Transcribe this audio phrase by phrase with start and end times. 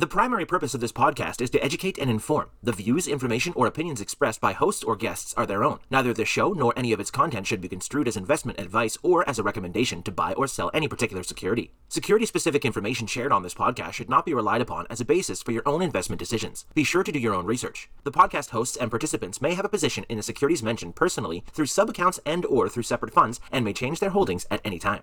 [0.00, 2.48] The primary purpose of this podcast is to educate and inform.
[2.62, 5.80] The views, information, or opinions expressed by hosts or guests are their own.
[5.90, 9.28] Neither the show nor any of its content should be construed as investment advice or
[9.28, 11.74] as a recommendation to buy or sell any particular security.
[11.90, 15.42] Security specific information shared on this podcast should not be relied upon as a basis
[15.42, 16.64] for your own investment decisions.
[16.72, 17.90] Be sure to do your own research.
[18.04, 21.66] The podcast hosts and participants may have a position in the securities mentioned personally through
[21.66, 25.02] sub accounts and or through separate funds and may change their holdings at any time.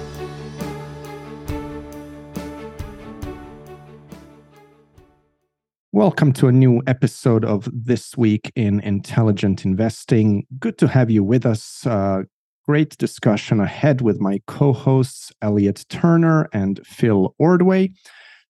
[5.93, 10.47] Welcome to a new episode of This Week in Intelligent Investing.
[10.57, 11.85] Good to have you with us.
[11.85, 12.21] Uh,
[12.65, 17.91] great discussion ahead with my co hosts, Elliot Turner and Phil Ordway.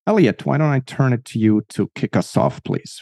[0.06, 3.02] Elliot, why don't I turn it to you to kick us off, please?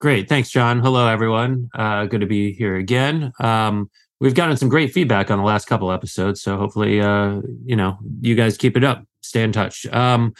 [0.00, 0.30] Great.
[0.30, 0.80] Thanks, John.
[0.80, 1.68] Hello, everyone.
[1.74, 3.32] Uh, good to be here again.
[3.38, 6.40] Um, we've gotten some great feedback on the last couple episodes.
[6.40, 9.04] So hopefully, uh, you know, you guys keep it up.
[9.20, 9.84] Stay in touch.
[9.92, 10.32] Um,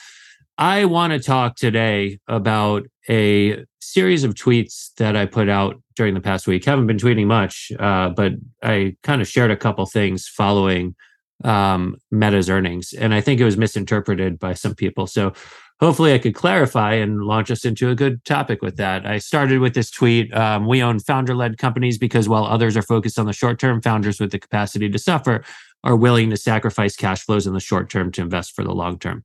[0.58, 6.14] I want to talk today about a series of tweets that I put out during
[6.14, 6.64] the past week.
[6.64, 10.96] Haven't been tweeting much, uh, but I kind of shared a couple things following
[11.44, 15.06] um, Meta's earnings, and I think it was misinterpreted by some people.
[15.06, 15.32] So
[15.78, 19.06] hopefully, I could clarify and launch us into a good topic with that.
[19.06, 23.20] I started with this tweet: um, "We own founder-led companies because while others are focused
[23.20, 25.44] on the short term, founders with the capacity to suffer
[25.84, 28.98] are willing to sacrifice cash flows in the short term to invest for the long
[28.98, 29.24] term."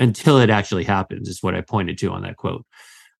[0.00, 2.66] Until it actually happens is what i pointed to on that quote.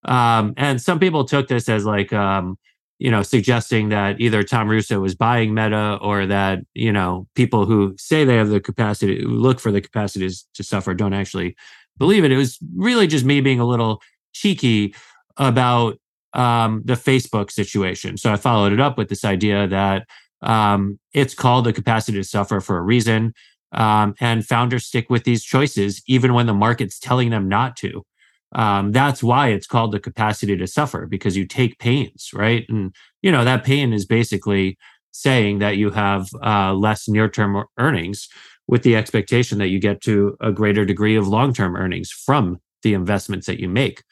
[0.04, 2.58] Um, and some people took this as like um,
[2.98, 7.66] you know suggesting that either tom russo was buying meta or that you know people
[7.66, 11.54] who say they have the capacity look for the capacities to suffer don't actually
[12.00, 12.32] believe it.
[12.32, 14.02] It was really just me being a little
[14.32, 14.94] cheeky
[15.36, 15.98] about
[16.32, 18.16] um, the facebook situation.
[18.16, 20.06] So i followed it up with this idea that
[20.42, 23.34] um, it's called the capacity to suffer for a reason
[23.72, 28.04] um, and founders stick with these choices even when the market's telling them not to.
[28.52, 32.64] Um, that's why it's called the capacity to suffer because you take pains, right?
[32.68, 34.76] And you know that pain is basically
[35.12, 38.28] saying that you have uh, less near-term earnings
[38.66, 42.94] with the expectation that you get to a greater degree of long-term earnings from the
[42.94, 44.02] investments that you make.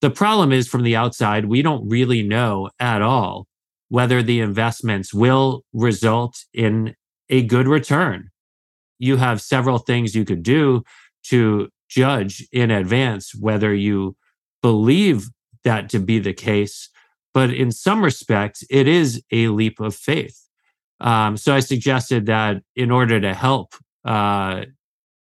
[0.00, 3.46] The problem is from the outside, we don't really know at all
[3.88, 6.94] whether the investments will result in
[7.30, 8.30] a good return
[8.98, 10.82] you have several things you could do
[11.24, 14.16] to judge in advance whether you
[14.62, 15.28] believe
[15.64, 16.88] that to be the case.
[17.34, 20.38] But in some respects, it is a leap of faith.
[21.00, 24.64] Um, so I suggested that in order to help uh,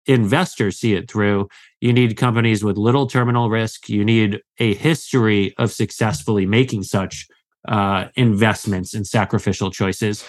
[0.06, 1.48] investors see it through,
[1.82, 3.90] you need companies with little terminal risk.
[3.90, 7.28] You need a history of successfully making such
[7.68, 10.24] uh, investments and sacrificial choices.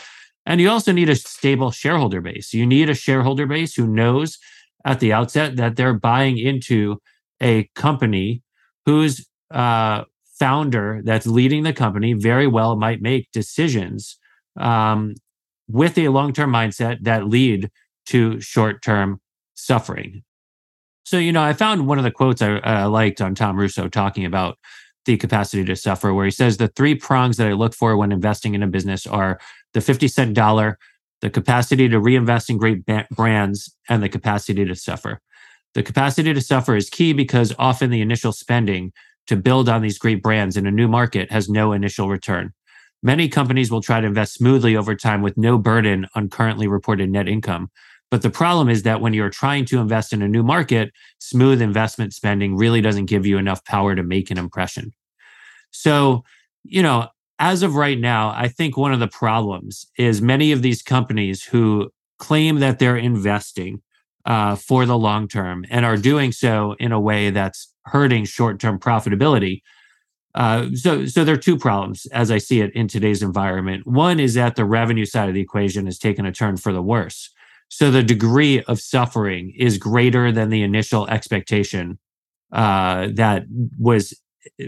[0.47, 2.53] And you also need a stable shareholder base.
[2.53, 4.39] You need a shareholder base who knows
[4.85, 7.01] at the outset that they're buying into
[7.41, 8.43] a company
[8.85, 10.05] whose uh,
[10.39, 14.19] founder that's leading the company very well might make decisions
[14.59, 15.15] um,
[15.69, 17.71] with a long term mindset that lead
[18.07, 19.21] to short term
[19.55, 20.23] suffering.
[21.05, 24.25] So, you know, I found one of the quotes I liked on Tom Russo talking
[24.25, 24.59] about
[25.05, 28.11] the capacity to suffer, where he says the three prongs that I look for when
[28.11, 29.39] investing in a business are
[29.75, 30.79] the 50 cent dollar,
[31.21, 35.21] the capacity to reinvest in great brands, and the capacity to suffer.
[35.75, 38.93] The capacity to suffer is key because often the initial spending
[39.27, 42.53] to build on these great brands in a new market has no initial return.
[43.03, 47.11] Many companies will try to invest smoothly over time with no burden on currently reported
[47.11, 47.71] net income.
[48.11, 51.61] But the problem is that when you're trying to invest in a new market, smooth
[51.61, 54.93] investment spending really doesn't give you enough power to make an impression.
[55.71, 56.23] So,
[56.63, 57.09] you know,
[57.39, 61.43] as of right now, I think one of the problems is many of these companies
[61.43, 63.83] who claim that they're investing
[64.25, 68.61] uh, for the long term and are doing so in a way that's hurting short
[68.61, 69.61] term profitability.
[70.35, 73.87] Uh, so, so there are two problems as I see it in today's environment.
[73.87, 76.83] One is that the revenue side of the equation has taken a turn for the
[76.83, 77.31] worse.
[77.69, 81.99] So the degree of suffering is greater than the initial expectation
[82.53, 83.45] uh, that
[83.79, 84.15] was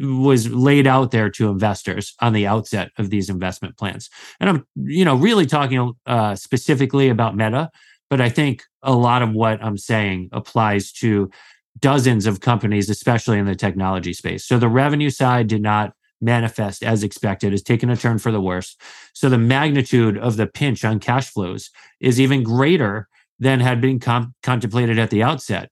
[0.01, 4.11] was laid out there to investors on the outset of these investment plans.
[4.41, 7.71] And I'm, you know, really talking uh, specifically about Meta,
[8.09, 11.31] but I think a lot of what I'm saying applies to
[11.79, 14.45] dozens of companies, especially in the technology space.
[14.47, 18.41] So the revenue side did not manifest as expected, has taken a turn for the
[18.41, 18.77] worse.
[19.13, 21.71] So the magnitude of the pinch on cash flows
[22.01, 23.09] is even greater
[23.39, 25.71] than had been contemplated at the outset.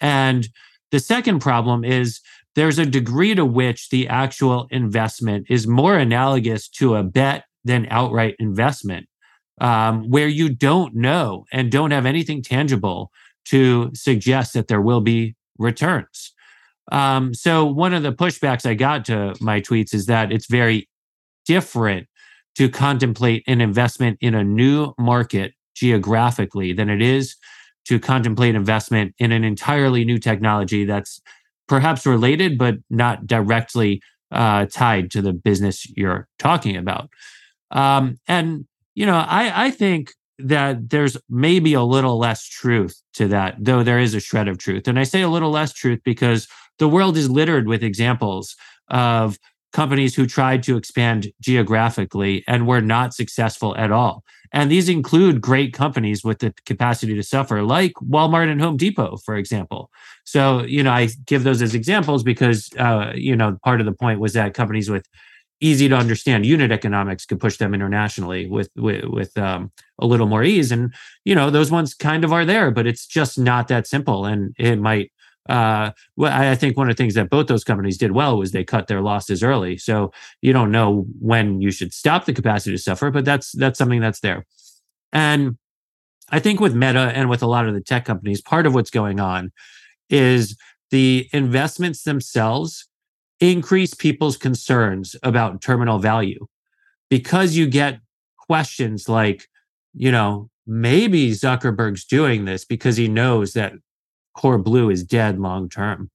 [0.00, 0.48] And
[0.94, 2.20] the second problem is
[2.54, 7.88] there's a degree to which the actual investment is more analogous to a bet than
[7.90, 9.08] outright investment,
[9.60, 13.10] um, where you don't know and don't have anything tangible
[13.46, 16.32] to suggest that there will be returns.
[16.92, 20.88] Um, so, one of the pushbacks I got to my tweets is that it's very
[21.44, 22.06] different
[22.54, 27.34] to contemplate an investment in a new market geographically than it is
[27.84, 31.20] to contemplate investment in an entirely new technology that's
[31.68, 34.00] perhaps related but not directly
[34.30, 37.08] uh, tied to the business you're talking about.
[37.70, 43.28] Um, and you know, I, I think that there's maybe a little less truth to
[43.28, 44.88] that, though there is a shred of truth.
[44.88, 46.48] And I say a little less truth because
[46.78, 48.56] the world is littered with examples
[48.88, 49.38] of
[49.72, 54.24] companies who tried to expand geographically and were not successful at all.
[54.54, 59.16] And these include great companies with the capacity to suffer, like Walmart and Home Depot,
[59.16, 59.90] for example.
[60.24, 63.92] So, you know, I give those as examples because, uh, you know, part of the
[63.92, 65.06] point was that companies with
[65.60, 70.28] easy to understand unit economics could push them internationally with with, with um, a little
[70.28, 70.70] more ease.
[70.70, 74.24] And you know, those ones kind of are there, but it's just not that simple,
[74.24, 75.10] and it might
[75.48, 78.52] uh, well, I think one of the things that both those companies did well was
[78.52, 79.76] they cut their losses early.
[79.76, 83.78] So you don't know when you should stop the capacity to suffer, but that's that's
[83.78, 84.46] something that's there.
[85.12, 85.58] And
[86.30, 88.90] I think with Meta and with a lot of the tech companies, part of what's
[88.90, 89.52] going on
[90.08, 90.56] is
[90.90, 92.88] the investments themselves
[93.40, 96.46] increase people's concerns about terminal value
[97.10, 98.00] because you get
[98.38, 99.46] questions like,
[99.92, 103.74] you know, maybe Zuckerberg's doing this because he knows that
[104.34, 106.10] Core Blue is dead long term.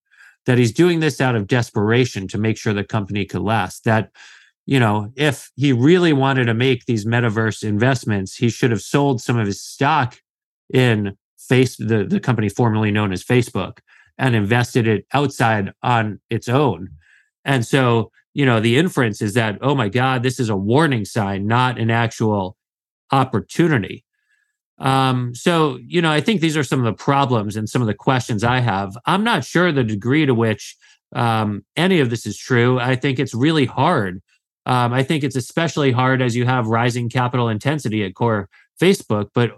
[0.45, 3.83] That he's doing this out of desperation to make sure the company could last.
[3.83, 4.09] That,
[4.65, 9.21] you know, if he really wanted to make these metaverse investments, he should have sold
[9.21, 10.17] some of his stock
[10.73, 13.79] in face the, the company formerly known as Facebook
[14.17, 16.89] and invested it outside on its own.
[17.45, 21.05] And so, you know, the inference is that, oh my God, this is a warning
[21.05, 22.57] sign, not an actual
[23.11, 24.03] opportunity.
[24.79, 27.87] Um, so, you know, I think these are some of the problems and some of
[27.87, 28.97] the questions I have.
[29.05, 30.77] I'm not sure the degree to which
[31.13, 32.79] um, any of this is true.
[32.79, 34.21] I think it's really hard.
[34.65, 38.49] Um, I think it's especially hard as you have rising capital intensity at core
[38.81, 39.29] Facebook.
[39.33, 39.51] But,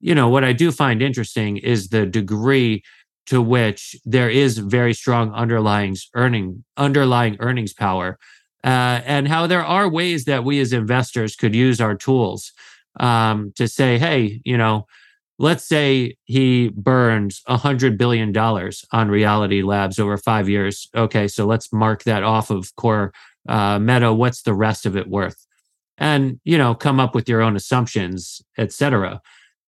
[0.00, 2.82] you know, what I do find interesting is the degree
[3.26, 8.18] to which there is very strong underlying earning underlying earnings power,
[8.62, 12.52] uh, and how there are ways that we as investors could use our tools
[13.00, 14.86] um, to say, hey, you know,
[15.38, 20.88] let's say he burns a hundred billion dollars on Reality Labs over five years.
[20.94, 23.12] Okay, so let's mark that off of core
[23.48, 24.12] uh, Meta.
[24.12, 25.46] What's the rest of it worth?
[25.98, 29.20] And you know, come up with your own assumptions, etc.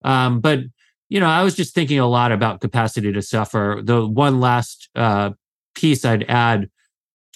[0.05, 0.61] Um, but
[1.09, 3.81] you know, I was just thinking a lot about capacity to suffer.
[3.83, 5.31] The one last uh,
[5.75, 6.69] piece I'd add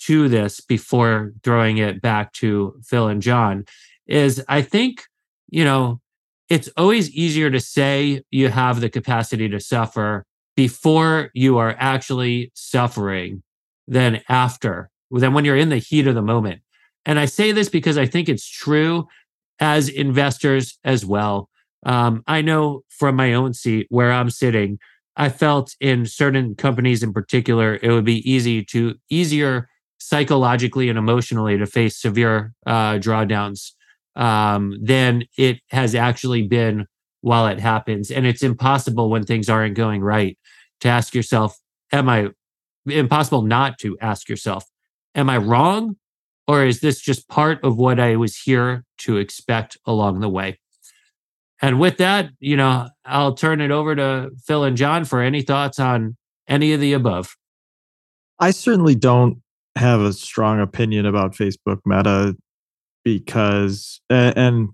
[0.07, 3.65] to this before throwing it back to Phil and John
[4.07, 5.05] is I think
[5.51, 6.01] you know,
[6.49, 10.25] it's always easier to say you have the capacity to suffer
[10.57, 13.43] before you are actually suffering
[13.87, 16.61] than after, than when you're in the heat of the moment.
[17.07, 19.07] And I say this because I think it's true
[19.59, 21.49] as investors as well.
[21.87, 24.79] Um, I know from my own seat where I'm sitting,
[25.17, 30.99] I felt in certain companies in particular, it would be easy to easier psychologically and
[30.99, 33.73] emotionally to face severe uh, drawdowns
[34.17, 36.87] um, than it has actually been
[37.21, 38.11] while it happens.
[38.11, 40.39] And it's impossible when things aren't going right
[40.81, 41.59] to ask yourself,
[41.93, 42.29] Am I
[42.87, 44.65] impossible not to ask yourself,
[45.15, 45.97] Am I wrong?
[46.47, 50.59] Or is this just part of what I was here to expect along the way?
[51.63, 55.43] And with that, you know, I'll turn it over to Phil and John for any
[55.43, 56.17] thoughts on
[56.49, 57.37] any of the above.
[58.39, 59.43] I certainly don't
[59.77, 62.35] have a strong opinion about Facebook Meta
[63.05, 64.69] because and, and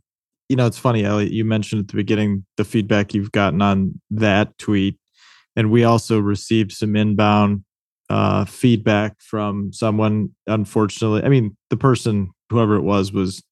[0.49, 4.01] you know it's funny Elliot you mentioned at the beginning the feedback you've gotten on
[4.11, 4.99] that tweet
[5.55, 7.65] and we also received some inbound
[8.09, 13.43] uh, feedback from someone unfortunately I mean the person whoever it was was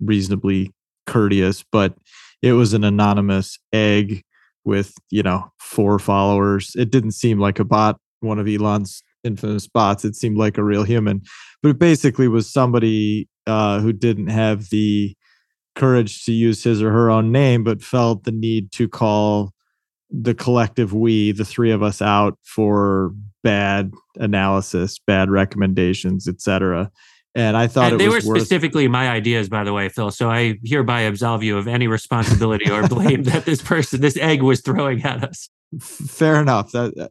[0.00, 0.72] reasonably
[1.06, 1.94] courteous but
[2.42, 4.22] it was an anonymous egg
[4.64, 6.72] with you know four followers.
[6.76, 10.04] It didn't seem like a bot one of Elon's infamous bots.
[10.04, 11.22] It seemed like a real human
[11.62, 15.14] but it basically was somebody uh, who didn't have the
[15.76, 19.52] courage to use his or her own name, but felt the need to call
[20.10, 26.90] the collective we, the three of us, out for bad analysis, bad recommendations, etc.
[27.34, 30.10] And I thought and they were worth- specifically my ideas, by the way, Phil.
[30.10, 34.42] So I hereby absolve you of any responsibility or blame that this person, this egg,
[34.42, 35.48] was throwing at us.
[35.80, 36.72] Fair enough.
[36.72, 37.10] That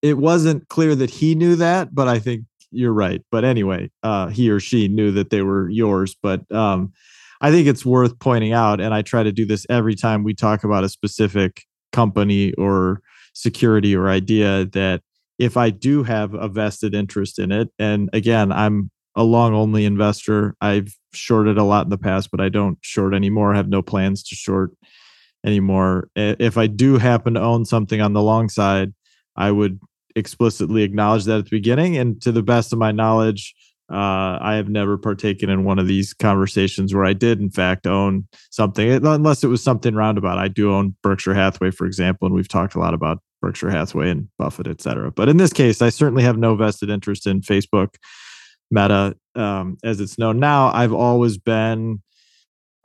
[0.00, 3.22] it wasn't clear that he knew that, but I think you're right.
[3.30, 6.16] But anyway, uh, he or she knew that they were yours.
[6.20, 6.92] But um,
[7.40, 10.34] I think it's worth pointing out, and I try to do this every time we
[10.34, 13.00] talk about a specific company or
[13.34, 15.02] security or idea that
[15.38, 19.84] if I do have a vested interest in it, and again, I'm a long only
[19.84, 20.54] investor.
[20.60, 23.52] I've shorted a lot in the past, but I don't short anymore.
[23.52, 24.70] I have no plans to short
[25.44, 26.08] anymore.
[26.14, 28.94] If I do happen to own something on the long side,
[29.36, 29.80] I would
[30.16, 31.96] explicitly acknowledge that at the beginning.
[31.96, 33.54] And to the best of my knowledge,
[33.92, 37.86] uh, I have never partaken in one of these conversations where I did, in fact,
[37.86, 40.38] own something, unless it was something roundabout.
[40.38, 44.10] I do own Berkshire Hathaway, for example, and we've talked a lot about Berkshire Hathaway
[44.10, 45.10] and Buffett, et cetera.
[45.10, 47.96] But in this case, I certainly have no vested interest in Facebook
[48.70, 50.72] Meta um, as it's known now.
[50.72, 52.00] I've always been,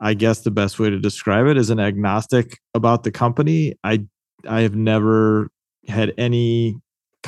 [0.00, 3.76] I guess, the best way to describe it is an agnostic about the company.
[3.82, 4.04] I
[4.46, 5.48] I have never
[5.86, 6.76] had any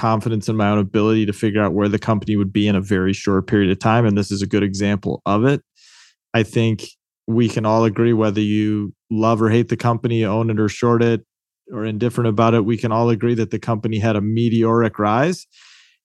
[0.00, 2.80] confidence in my own ability to figure out where the company would be in a
[2.80, 5.62] very short period of time, and this is a good example of it.
[6.32, 6.84] I think
[7.26, 11.02] we can all agree whether you love or hate the company, own it or short
[11.02, 11.24] it,
[11.72, 12.64] or indifferent about it.
[12.64, 15.46] We can all agree that the company had a meteoric rise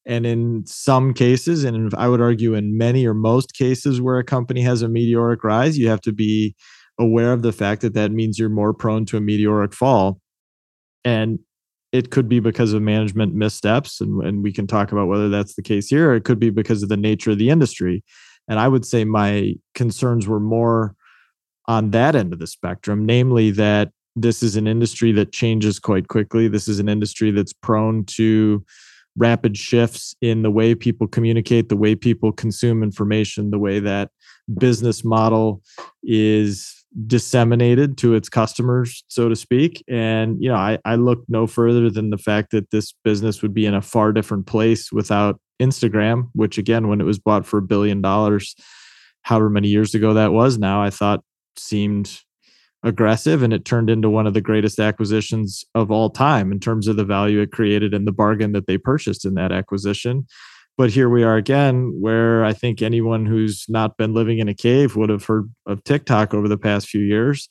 [0.05, 4.23] and in some cases, and I would argue in many or most cases where a
[4.23, 6.55] company has a meteoric rise, you have to be
[6.99, 10.19] aware of the fact that that means you're more prone to a meteoric fall.
[11.03, 11.39] And
[11.95, 15.55] it could be because of management missteps, and, and we can talk about whether that's
[15.55, 16.13] the case here.
[16.13, 18.03] it could be because of the nature of the industry.
[18.47, 20.95] And I would say my concerns were more
[21.67, 26.07] on that end of the spectrum, namely that this is an industry that changes quite
[26.07, 26.47] quickly.
[26.47, 28.63] This is an industry that's prone to
[29.17, 34.11] rapid shifts in the way people communicate, the way people consume information, the way that
[34.57, 35.61] business model
[36.03, 39.83] is disseminated to its customers, so to speak.
[39.87, 43.53] And, you know, I, I look no further than the fact that this business would
[43.53, 47.59] be in a far different place without Instagram, which again, when it was bought for
[47.59, 48.55] a billion dollars,
[49.23, 51.23] however many years ago that was now, I thought
[51.57, 52.21] seemed
[52.83, 56.87] aggressive and it turned into one of the greatest acquisitions of all time in terms
[56.87, 60.27] of the value it created and the bargain that they purchased in that acquisition.
[60.77, 64.53] But here we are again, where I think anyone who's not been living in a
[64.53, 67.47] cave would have heard of TikTok over the past few years.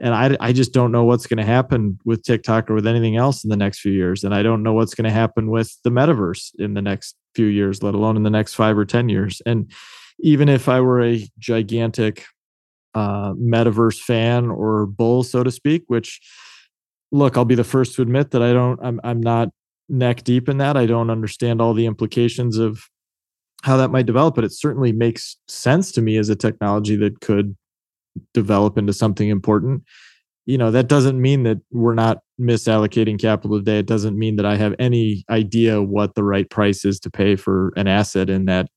[0.00, 3.16] And I, I just don't know what's going to happen with TikTok or with anything
[3.16, 4.22] else in the next few years.
[4.22, 7.46] And I don't know what's going to happen with the metaverse in the next few
[7.46, 9.42] years, let alone in the next five or 10 years.
[9.44, 9.72] And
[10.20, 12.26] even if I were a gigantic
[12.94, 15.84] uh, metaverse fan or bull, so to speak.
[15.86, 16.20] Which,
[17.12, 18.78] look, I'll be the first to admit that I don't.
[18.82, 19.50] I'm I'm not
[19.88, 20.76] neck deep in that.
[20.76, 22.82] I don't understand all the implications of
[23.62, 27.20] how that might develop, but it certainly makes sense to me as a technology that
[27.20, 27.56] could
[28.34, 29.82] develop into something important.
[30.46, 33.80] You know, that doesn't mean that we're not misallocating capital today.
[33.80, 37.36] It doesn't mean that I have any idea what the right price is to pay
[37.36, 38.68] for an asset in that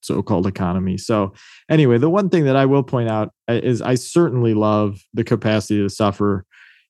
[0.00, 0.98] so-called economy.
[0.98, 1.32] So
[1.70, 5.24] anyway, the one thing that I will point out uh, is I certainly love the
[5.24, 6.44] capacity to suffer.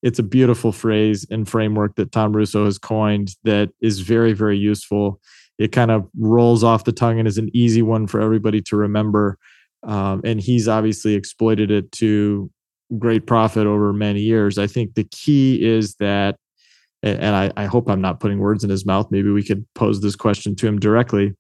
[0.05, 4.59] It's a beautiful phrase and framework that Tom Russo has coined that is very, very
[4.59, 5.19] useful.
[5.59, 8.77] It kind of rolls off the tongue and is an easy one for everybody to
[8.77, 9.39] remember.
[9.83, 12.51] Um, and he's obviously exploited it to
[12.99, 14.59] great profit over many years.
[14.59, 16.37] I think the key is that,
[17.03, 19.11] and I, I hope I'm not putting words in his mouth.
[19.11, 21.33] Maybe we could pose this question to him directly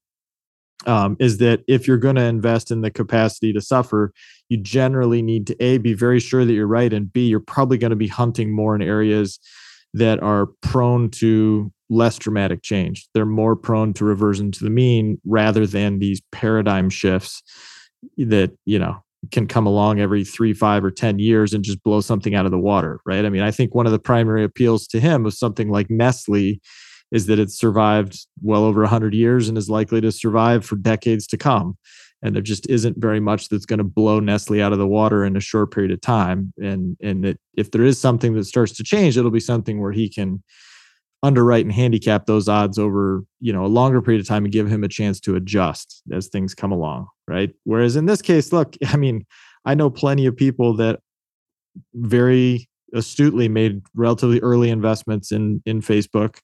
[0.86, 4.12] um, is that if you're going to invest in the capacity to suffer,
[4.48, 7.78] you generally need to a be very sure that you're right, and b you're probably
[7.78, 9.38] going to be hunting more in areas
[9.92, 13.08] that are prone to less dramatic change.
[13.14, 17.42] They're more prone to reversion to the mean rather than these paradigm shifts
[18.18, 22.00] that you know can come along every three, five, or ten years and just blow
[22.00, 23.24] something out of the water, right?
[23.24, 26.60] I mean, I think one of the primary appeals to him of something like Nestle
[27.12, 31.26] is that it's survived well over 100 years and is likely to survive for decades
[31.28, 31.76] to come.
[32.24, 35.24] And there just isn't very much that's going to blow Nestle out of the water
[35.24, 36.52] in a short period of time.
[36.60, 39.92] And and that if there is something that starts to change, it'll be something where
[39.92, 40.42] he can
[41.24, 44.68] underwrite and handicap those odds over you know a longer period of time and give
[44.68, 48.76] him a chance to adjust as things come along right whereas in this case look
[48.88, 49.24] i mean
[49.64, 51.00] i know plenty of people that
[51.94, 56.40] very astutely made relatively early investments in in facebook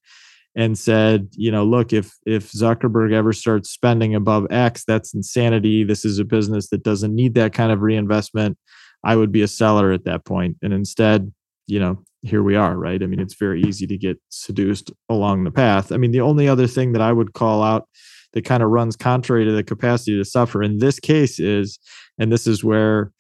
[0.57, 5.85] and said, you know, look, if if Zuckerberg ever starts spending above X, that's insanity.
[5.85, 8.59] This is a business that doesn't need that kind of reinvestment.
[9.05, 10.57] I would be a seller at that point.
[10.63, 11.33] And instead,
[11.67, 13.03] you know, here we are, right?
[13.03, 15.93] I mean, it's very easy to get seduced along the path.
[15.93, 17.89] I mean, the only other thing that I would call out
[18.33, 21.81] that kind of runs contrary to the capacity to suffer in this case is
[22.19, 23.11] and this is where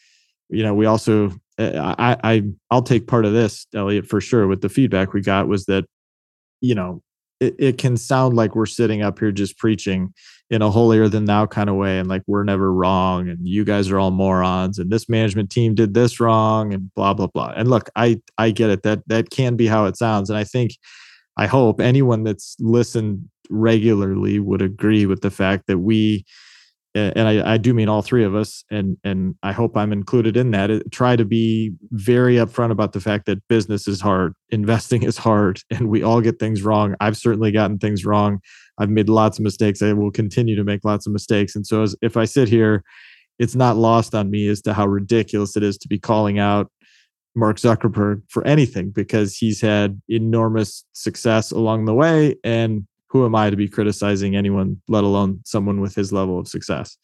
[0.49, 4.46] you know we also uh, I, I I'll take part of this, Elliot, for sure.
[4.46, 5.84] With the feedback we got was that,
[6.60, 7.02] you know,
[7.40, 10.12] it, it can sound like we're sitting up here just preaching
[10.50, 13.64] in a holier than thou kind of way, and like we're never wrong, and you
[13.64, 17.52] guys are all morons, and this management team did this wrong, and blah blah blah.
[17.56, 20.44] And look, I I get it that that can be how it sounds, and I
[20.44, 20.73] think,
[21.37, 26.25] I hope anyone that's listened regularly would agree with the fact that we
[26.94, 30.37] and I, I, do mean all three of us, and and I hope I'm included
[30.37, 30.70] in that.
[30.90, 35.61] Try to be very upfront about the fact that business is hard, investing is hard,
[35.70, 36.97] and we all get things wrong.
[37.00, 38.40] I've certainly gotten things wrong.
[38.78, 39.82] I've made lots of mistakes.
[39.82, 41.54] I will continue to make lots of mistakes.
[41.54, 42.82] And so, as, if I sit here,
[43.38, 46.73] it's not lost on me as to how ridiculous it is to be calling out
[47.37, 53.35] Mark Zuckerberg for anything because he's had enormous success along the way, and who am
[53.35, 56.97] I to be criticizing anyone, let alone someone with his level of success?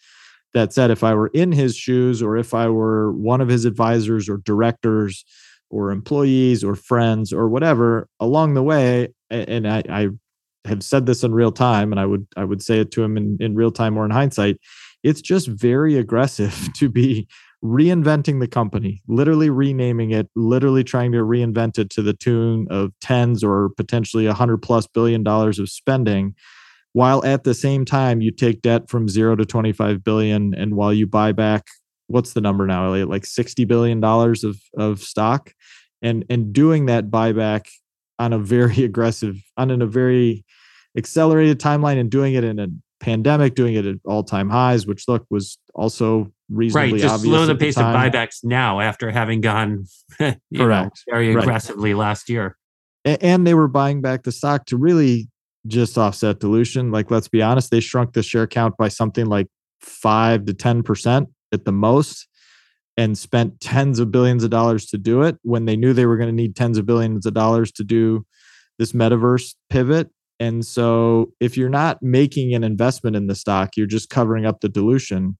[0.54, 3.64] That said, if I were in his shoes or if I were one of his
[3.64, 5.24] advisors or directors
[5.68, 10.08] or employees or friends or whatever along the way, and I, I
[10.64, 13.16] have said this in real time and I would I would say it to him
[13.16, 14.58] in, in real time or in hindsight,
[15.02, 17.28] it's just very aggressive to be
[17.64, 22.92] reinventing the company, literally renaming it, literally trying to reinvent it to the tune of
[23.00, 26.34] tens or potentially a hundred plus billion dollars of spending,
[26.92, 30.54] while at the same time you take debt from zero to 25 billion.
[30.54, 31.66] And while you buy back,
[32.06, 33.08] what's the number now, Elliot?
[33.08, 35.52] Like 60 billion dollars of, of stock.
[36.02, 37.68] And and doing that buyback
[38.18, 40.44] on a very aggressive, on in a very
[40.96, 42.68] accelerated timeline and doing it in a
[43.00, 47.00] pandemic, doing it at all time highs, which look was also reasonably right.
[47.00, 49.86] Just slow the pace the of buybacks now after having gone
[50.18, 52.00] correct know, very aggressively right.
[52.00, 52.56] last year.
[53.04, 55.28] And they were buying back the stock to really
[55.66, 56.90] just offset dilution.
[56.90, 59.46] Like, let's be honest, they shrunk the share count by something like
[59.80, 62.26] five to 10% at the most
[62.96, 66.16] and spent tens of billions of dollars to do it when they knew they were
[66.16, 68.24] going to need tens of billions of dollars to do
[68.78, 73.86] this metaverse pivot and so if you're not making an investment in the stock, you're
[73.86, 75.36] just covering up the dilution.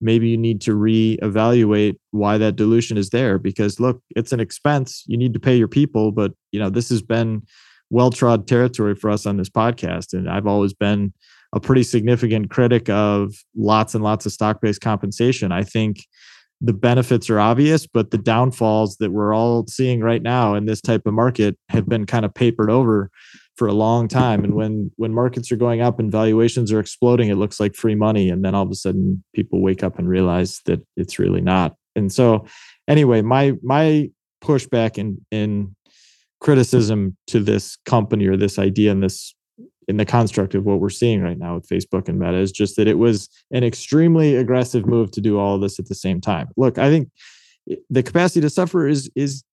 [0.00, 5.04] Maybe you need to reevaluate why that dilution is there because look, it's an expense.
[5.06, 7.42] You need to pay your people, but you know, this has been
[7.90, 11.12] well-trod territory for us on this podcast and I've always been
[11.52, 15.52] a pretty significant critic of lots and lots of stock-based compensation.
[15.52, 16.06] I think
[16.62, 20.80] the benefits are obvious, but the downfalls that we're all seeing right now in this
[20.80, 23.10] type of market have been kind of papered over
[23.56, 24.44] for a long time.
[24.44, 27.94] And when when markets are going up and valuations are exploding, it looks like free
[27.94, 28.28] money.
[28.28, 31.76] And then all of a sudden people wake up and realize that it's really not.
[31.94, 32.46] And so
[32.88, 34.10] anyway, my my
[34.42, 35.74] pushback in in
[36.40, 39.34] criticism to this company or this idea and this
[39.88, 42.76] in the construct of what we're seeing right now with Facebook and Meta is just
[42.76, 46.48] that it was an extremely aggressive move to do all this at the same time.
[46.56, 47.10] Look, I think
[47.90, 49.44] the capacity to suffer is is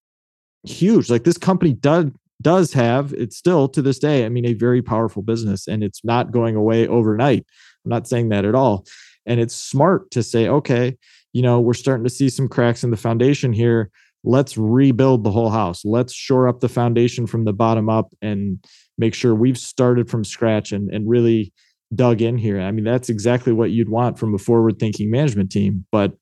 [0.63, 1.09] huge.
[1.09, 2.05] Like this company does
[2.41, 6.03] does have it's still to this day i mean a very powerful business and it's
[6.03, 7.45] not going away overnight.
[7.85, 8.85] I'm not saying that at all.
[9.25, 10.97] And it's smart to say okay
[11.33, 13.91] you know we're starting to see some cracks in the foundation here.
[14.23, 15.85] Let's rebuild the whole house.
[15.85, 18.63] Let's shore up the foundation from the bottom up and
[18.97, 21.53] make sure we've started from scratch and, and really
[21.95, 22.59] dug in here.
[22.59, 26.13] I mean that's exactly what you'd want from a forward thinking management team but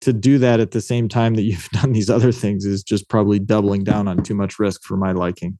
[0.00, 3.08] to do that at the same time that you've done these other things is just
[3.08, 5.58] probably doubling down on too much risk for my liking.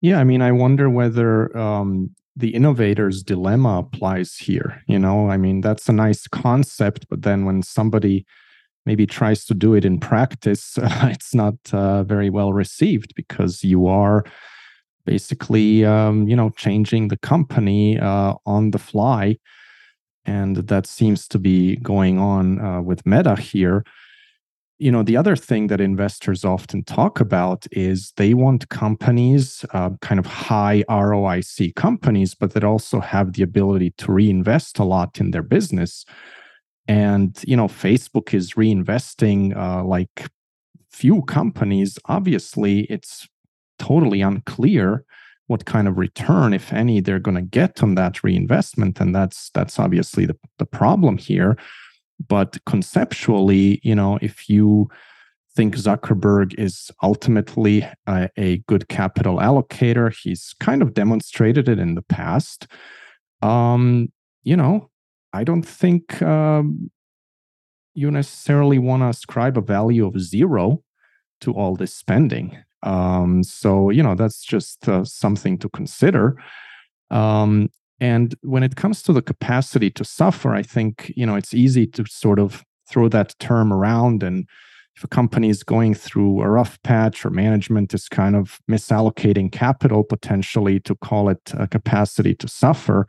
[0.00, 4.82] Yeah, I mean, I wonder whether um, the innovator's dilemma applies here.
[4.88, 8.26] You know, I mean, that's a nice concept, but then when somebody
[8.84, 13.62] maybe tries to do it in practice, uh, it's not uh, very well received because
[13.62, 14.24] you are
[15.04, 19.36] basically, um, you know, changing the company uh, on the fly
[20.24, 23.84] and that seems to be going on uh, with Meta here.
[24.78, 29.90] You know, the other thing that investors often talk about is they want companies, uh,
[30.00, 35.20] kind of high ROIC companies, but that also have the ability to reinvest a lot
[35.20, 36.04] in their business.
[36.88, 40.28] And, you know, Facebook is reinvesting uh, like
[40.90, 41.98] few companies.
[42.06, 43.28] Obviously, it's
[43.78, 45.04] totally unclear
[45.52, 48.98] what kind of return, if any, they're going to get on that reinvestment.
[49.00, 51.58] And that's that's obviously the, the problem here.
[52.26, 54.88] But conceptually, you know, if you
[55.54, 61.96] think Zuckerberg is ultimately a, a good capital allocator, he's kind of demonstrated it in
[61.96, 62.66] the past.
[63.42, 64.10] Um,
[64.42, 64.88] you know,
[65.34, 66.90] I don't think um,
[67.92, 70.82] you necessarily want to ascribe a value of zero
[71.42, 72.56] to all this spending.
[72.82, 76.36] Um, so, you know, that's just uh, something to consider.
[77.10, 77.68] Um,
[78.00, 81.86] and when it comes to the capacity to suffer, I think you know it's easy
[81.88, 84.46] to sort of throw that term around and
[84.96, 89.50] if a company is going through a rough patch or management is kind of misallocating
[89.50, 93.06] capital potentially to call it a capacity to suffer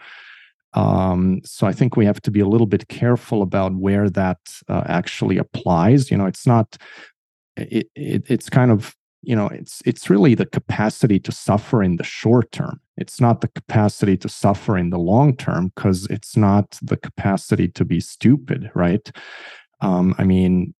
[0.73, 4.39] um, so i think we have to be a little bit careful about where that
[4.69, 6.77] uh, actually applies you know it's not
[7.57, 11.95] it, it, it's kind of you know it's it's really the capacity to suffer in
[11.95, 16.37] the short term it's not the capacity to suffer in the long term because it's
[16.37, 19.11] not the capacity to be stupid right
[19.81, 20.73] um, i mean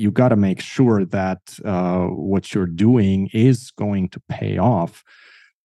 [0.00, 5.04] you got to make sure that uh, what you're doing is going to pay off.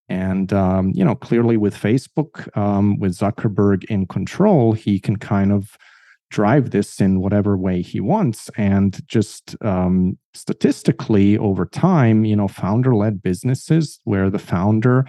[0.10, 5.54] And um, you know, clearly with Facebook, um, with Zuckerberg in control, he can kind
[5.54, 5.78] of
[6.30, 8.50] drive this in whatever way he wants.
[8.58, 15.06] And just um, statistically, over time, you know, founder-led businesses where the founder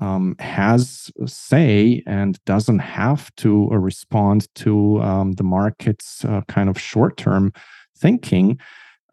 [0.00, 6.68] um, has say and doesn't have to uh, respond to um, the market's uh, kind
[6.68, 7.52] of short-term
[7.96, 8.58] thinking,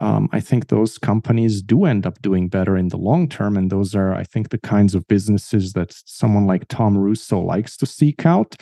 [0.02, 3.58] um, I think those companies do end up doing better in the long term.
[3.58, 7.76] And those are, I think, the kinds of businesses that someone like Tom Russo likes
[7.78, 8.56] to seek out.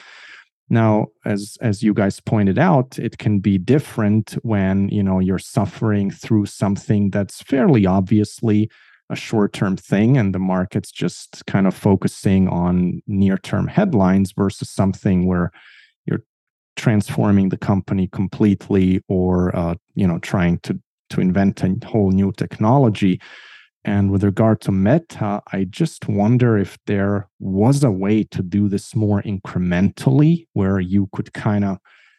[0.70, 5.40] Now, as as you guys pointed out, it can be different when you know you're
[5.40, 8.70] suffering through something that's fairly obviously
[9.10, 15.26] a short-term thing and the market's just kind of focusing on near-term headlines versus something
[15.26, 15.50] where
[16.06, 16.24] you're
[16.76, 20.78] transforming the company completely or uh, you know trying to
[21.10, 23.22] to invent a whole new technology
[23.88, 28.67] and with regard to meta i just wonder if there was a way to do
[28.69, 31.78] this more incrementally where you could kind of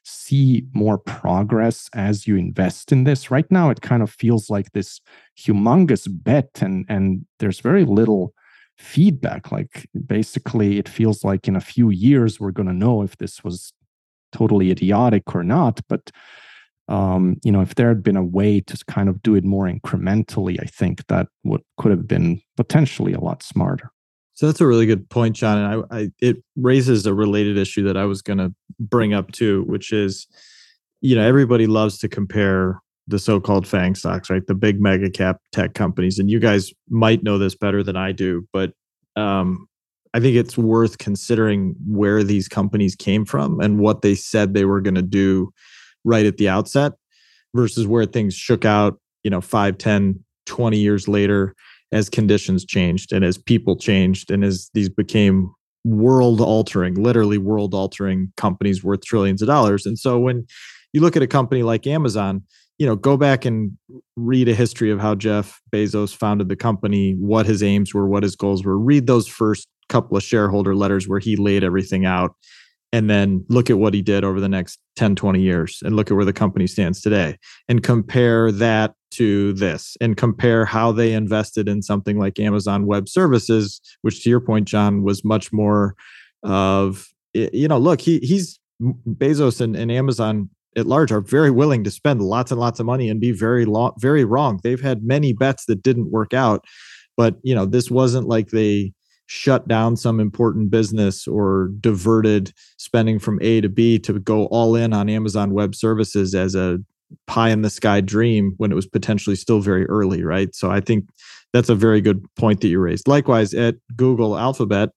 [0.08, 3.30] see more progress as you invest in this.
[3.30, 5.00] Right now it kind of feels like this
[5.38, 8.32] humongous bet and and there's very little
[8.78, 9.52] feedback.
[9.52, 13.44] Like basically it feels like in a few years we're going to know if this
[13.44, 13.72] was
[14.32, 16.10] totally idiotic or not but
[16.88, 19.66] um, you know if there had been a way to kind of do it more
[19.66, 23.90] incrementally i think that would could have been potentially a lot smarter.
[24.34, 27.82] So that's a really good point john and I, I it raises a related issue
[27.84, 30.26] that i was going to bring up too which is
[31.00, 34.46] you know everybody loves to compare the so-called fang stocks right?
[34.46, 38.12] The big mega cap tech companies and you guys might know this better than i
[38.12, 38.72] do but
[39.16, 39.66] um,
[40.14, 44.64] I think it's worth considering where these companies came from and what they said they
[44.64, 45.52] were going to do
[46.08, 46.92] right at the outset
[47.54, 51.54] versus where things shook out, you know, 5, 10, 20 years later
[51.92, 55.52] as conditions changed and as people changed and as these became
[55.84, 59.86] world altering, literally world altering companies worth trillions of dollars.
[59.86, 60.46] And so when
[60.92, 62.42] you look at a company like Amazon,
[62.78, 63.72] you know, go back and
[64.16, 68.22] read a history of how Jeff Bezos founded the company, what his aims were, what
[68.22, 68.78] his goals were.
[68.78, 72.34] Read those first couple of shareholder letters where he laid everything out
[72.92, 76.10] and then look at what he did over the next 10 20 years and look
[76.10, 77.36] at where the company stands today
[77.68, 83.08] and compare that to this and compare how they invested in something like amazon web
[83.08, 85.94] services which to your point john was much more
[86.42, 91.82] of you know look he he's bezos and, and amazon at large are very willing
[91.82, 94.60] to spend lots and lots of money and be very long very wrong.
[94.62, 96.64] They've had many bets that didn't work out
[97.18, 98.92] but you know this wasn't like they
[99.28, 104.74] shut down some important business or diverted spending from A to B to go all
[104.74, 106.78] in on Amazon Web Services as a
[107.26, 110.54] pie in the sky dream when it was potentially still very early, right?
[110.54, 111.04] So I think
[111.52, 113.06] that's a very good point that you raised.
[113.06, 114.90] Likewise, at Google Alphabet,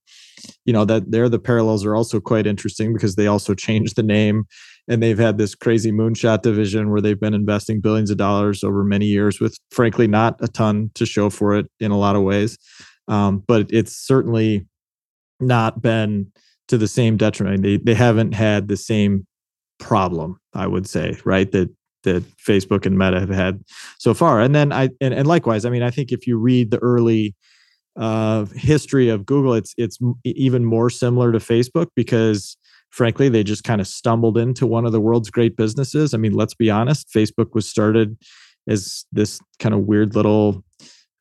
[0.64, 4.04] you know that there the parallels are also quite interesting because they also changed the
[4.04, 4.46] name
[4.88, 8.84] and they've had this crazy moonshot division where they've been investing billions of dollars over
[8.84, 12.24] many years with frankly not a ton to show for it in a lot of
[12.24, 12.58] ways
[13.08, 14.66] um, but it's certainly
[15.40, 16.32] not been
[16.68, 17.64] to the same detriment.
[17.64, 19.26] They they haven't had the same
[19.80, 21.52] problem, I would say, right?
[21.52, 21.70] That
[22.04, 23.64] that Facebook and Meta have had
[24.00, 24.42] so far.
[24.42, 27.36] And then I and, and likewise, I mean, I think if you read the early
[27.96, 32.58] uh, history of Google, it's it's even more similar to Facebook because
[32.92, 36.14] frankly, they just kind of stumbled into one of the world's great businesses.
[36.14, 38.18] I mean, let's be honest, Facebook was started
[38.68, 40.64] as this kind of weird little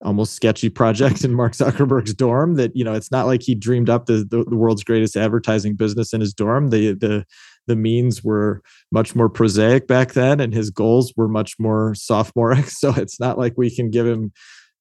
[0.02, 3.90] almost sketchy project in Mark Zuckerberg's dorm that you know it's not like he dreamed
[3.90, 6.68] up the, the, the, world's greatest advertising business in his dorm.
[6.68, 7.24] The the
[7.66, 12.66] the means were much more prosaic back then and his goals were much more sophomoric.
[12.70, 14.32] So it's not like we can give him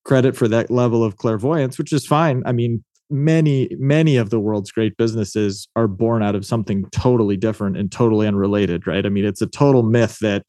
[0.06, 2.42] credit for that level of clairvoyance which is fine.
[2.46, 7.36] I mean many many of the world's great businesses are born out of something totally
[7.36, 9.06] different and totally unrelated right?
[9.06, 10.46] I mean it's a total myth that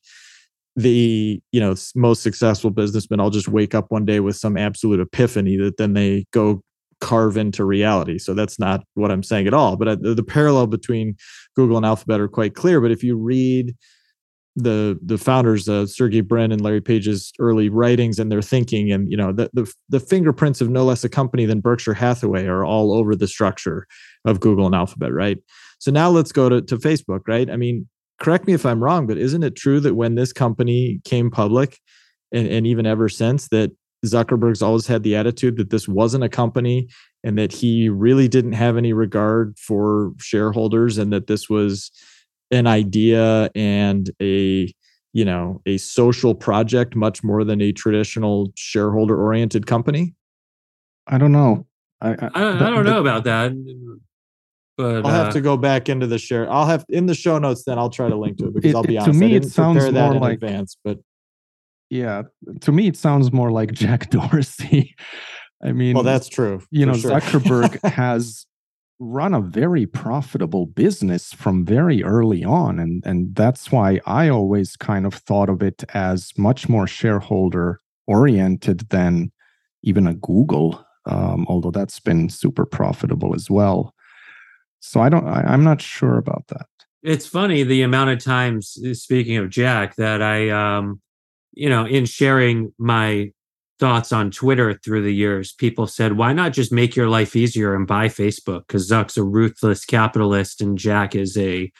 [0.76, 5.00] the you know most successful businessmen all just wake up one day with some absolute
[5.00, 6.62] epiphany that then they go
[7.00, 8.18] carve into reality.
[8.18, 9.76] So that's not what I'm saying at all.
[9.76, 11.16] But uh, the, parallel between
[11.56, 12.80] Google and Alphabet are quite clear.
[12.80, 13.74] But if you read
[14.56, 19.10] the the founders, uh, Sergey Brin and Larry Page's early writings and their thinking, and
[19.10, 22.64] you know the, the the fingerprints of no less a company than Berkshire Hathaway are
[22.64, 23.86] all over the structure
[24.24, 25.38] of Google and Alphabet, right?
[25.78, 27.48] So now let's go to, to Facebook, right?
[27.48, 27.88] I mean,
[28.20, 31.78] correct me if I'm wrong, but isn't it true that when this company came public,
[32.32, 33.72] and, and even ever since, that
[34.06, 36.88] Zuckerberg's always had the attitude that this wasn't a company
[37.24, 41.90] and that he really didn't have any regard for shareholders and that this was
[42.50, 44.72] an idea and a
[45.12, 50.14] you know a social project much more than a traditional shareholder oriented company?
[51.06, 51.66] I don't know.
[52.00, 53.52] I, I, I, I don't know about that
[54.80, 56.50] but I'll uh, have to go back into the share.
[56.50, 57.64] I'll have in the show notes.
[57.64, 59.18] Then I'll try to link to it because it, I'll be honest.
[59.18, 60.98] To me, it sounds more like advance, but
[61.90, 62.22] yeah,
[62.60, 64.94] to me, it sounds more like Jack Dorsey.
[65.62, 66.62] I mean, well, that's true.
[66.70, 67.10] You know, sure.
[67.10, 68.46] Zuckerberg has
[69.00, 74.76] run a very profitable business from very early on, and and that's why I always
[74.76, 79.32] kind of thought of it as much more shareholder oriented than
[79.82, 80.84] even a Google.
[81.06, 83.94] Um, although that's been super profitable as well.
[84.80, 85.26] So I don't.
[85.26, 86.66] I, I'm not sure about that.
[87.02, 88.78] It's funny the amount of times.
[88.92, 91.00] Speaking of Jack, that I um,
[91.52, 93.30] you know, in sharing my
[93.78, 97.74] thoughts on Twitter through the years, people said, why not just make your life easier
[97.74, 98.66] and buy Facebook?
[98.68, 101.72] Because Zuck's a ruthless capitalist and Jack is a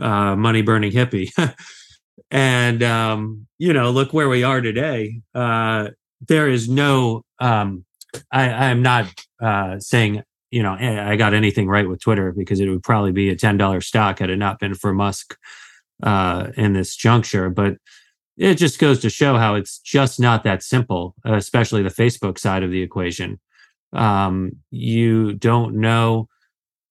[0.00, 1.30] uh, money burning hippie.
[2.30, 5.20] and, um, you know, look where we are today.
[5.34, 5.88] Uh,
[6.26, 7.84] there is no, um,
[8.32, 12.60] I, I'm not uh, saying, you know, eh, I got anything right with Twitter because
[12.60, 15.36] it would probably be a $10 stock had it not been for Musk
[16.02, 17.50] uh, in this juncture.
[17.50, 17.76] But
[18.36, 22.62] it just goes to show how it's just not that simple, especially the Facebook side
[22.62, 23.40] of the equation.
[23.92, 26.28] Um, you don't know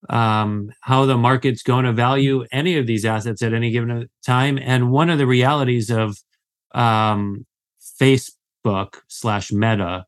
[0.10, 4.60] um, how the market's going to value any of these assets at any given time.
[4.62, 6.18] And one of the realities of
[6.74, 7.46] um,
[8.02, 10.06] Facebook slash Meta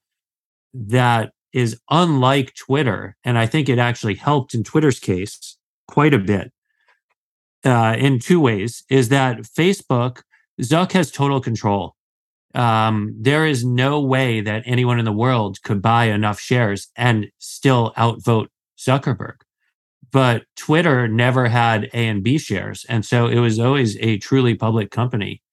[0.73, 5.57] that is unlike Twitter, and I think it actually helped in Twitter's case
[5.87, 6.51] quite a bit
[7.65, 10.21] uh, in two ways, is that Facebook
[10.61, 11.95] Zuck has total control.
[12.55, 17.27] Um, there is no way that anyone in the world could buy enough shares and
[17.37, 19.35] still outvote Zuckerberg.
[20.11, 22.85] But Twitter never had A and B shares.
[22.89, 25.43] And so it was always a truly public company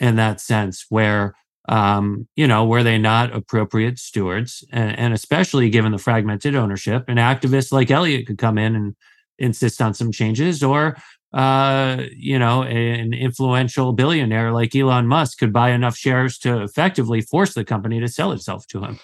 [0.00, 1.34] in that sense, where,
[1.68, 4.64] um, you know, were they not appropriate stewards?
[4.72, 8.96] And, and especially given the fragmented ownership, an activist like Elliott could come in and
[9.38, 10.96] insist on some changes, or
[11.32, 17.20] uh, you know, an influential billionaire like Elon Musk could buy enough shares to effectively
[17.20, 18.98] force the company to sell itself to him.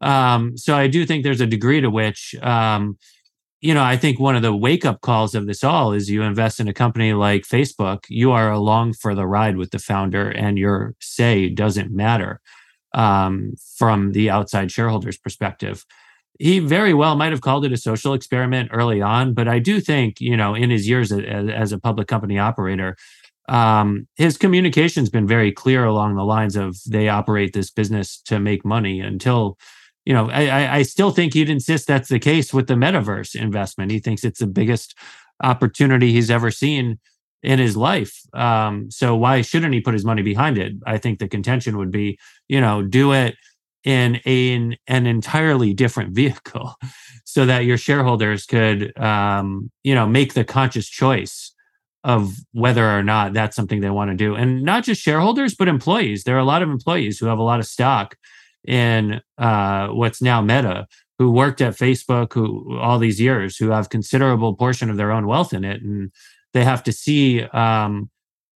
[0.00, 2.98] Um, so I do think there's a degree to which, um,
[3.66, 6.22] you know, I think one of the wake up calls of this all is you
[6.22, 10.30] invest in a company like Facebook, you are along for the ride with the founder,
[10.30, 12.40] and your say doesn't matter
[12.94, 15.84] um, from the outside shareholders' perspective.
[16.38, 19.80] He very well might have called it a social experiment early on, but I do
[19.80, 22.96] think, you know, in his years as, as a public company operator,
[23.48, 28.38] um, his communication's been very clear along the lines of they operate this business to
[28.38, 29.58] make money until,
[30.06, 33.90] you know, I, I still think he'd insist that's the case with the metaverse investment.
[33.90, 34.96] He thinks it's the biggest
[35.42, 36.98] opportunity he's ever seen
[37.42, 38.22] in his life.
[38.32, 40.74] Um, so why shouldn't he put his money behind it?
[40.86, 43.36] I think the contention would be, you know, do it
[43.84, 46.74] in, a, an entirely different vehicle
[47.24, 51.52] so that your shareholders could um, you know make the conscious choice
[52.02, 55.68] of whether or not that's something they want to do and not just shareholders but
[55.68, 58.16] employees there are a lot of employees who have a lot of stock
[58.66, 60.86] in uh, what's now meta
[61.18, 65.26] who worked at facebook who all these years who have considerable portion of their own
[65.26, 66.10] wealth in it and
[66.52, 68.10] they have to see um,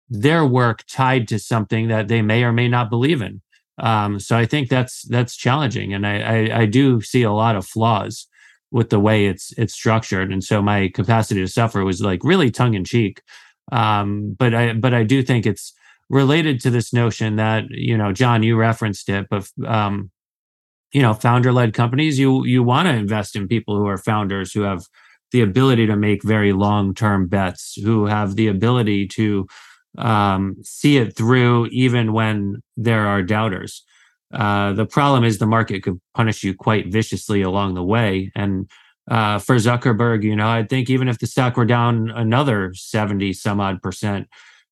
[0.08, 3.40] their work tied to something that they may or may not believe in
[3.78, 7.56] um, so I think that's that's challenging, and I, I, I do see a lot
[7.56, 8.26] of flaws
[8.70, 12.50] with the way it's it's structured, and so my capacity to suffer was like really
[12.50, 13.20] tongue in cheek.
[13.72, 15.74] Um, but I but I do think it's
[16.08, 20.10] related to this notion that you know John you referenced it, but um,
[20.92, 24.52] you know founder led companies you you want to invest in people who are founders
[24.52, 24.84] who have
[25.32, 29.46] the ability to make very long term bets, who have the ability to
[29.98, 33.82] um, see it through even when there are doubters.
[34.32, 38.30] Uh, the problem is the market could punish you quite viciously along the way.
[38.34, 38.68] And
[39.08, 43.32] uh, for Zuckerberg, you know, I think even if the stock were down another 70
[43.34, 44.28] some odd percent,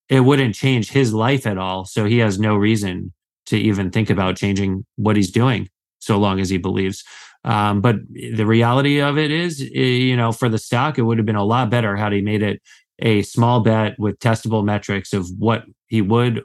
[0.09, 1.85] it wouldn't change his life at all.
[1.85, 3.13] So he has no reason
[3.47, 7.05] to even think about changing what he's doing so long as he believes.
[7.45, 11.19] Um, but the reality of it is, eh, you know, for the stock, it would
[11.19, 12.63] have been a lot better had he made it
[13.01, 16.43] a small bet with testable metrics of what he would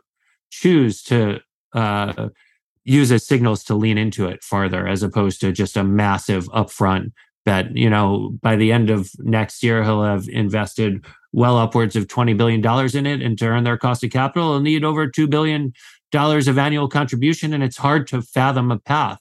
[0.50, 1.40] choose to
[1.74, 2.30] uh,
[2.84, 7.12] use as signals to lean into it farther, as opposed to just a massive upfront
[7.46, 7.76] bet.
[7.76, 12.36] You know, by the end of next year, he'll have invested well upwards of $20
[12.38, 12.64] billion
[12.96, 13.22] in it.
[13.22, 15.74] And to earn their cost of capital, he'll need over $2 billion
[16.14, 17.54] of annual contribution.
[17.54, 19.20] And it's hard to fathom a path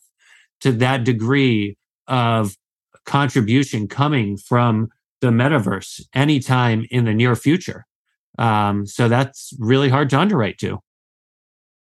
[0.61, 2.57] to that degree of
[3.05, 4.89] contribution coming from
[5.21, 7.87] the metaverse anytime in the near future.
[8.39, 10.79] Um, so that's really hard to underwrite to.